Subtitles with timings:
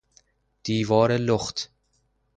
[0.63, 1.69] دیوار لخت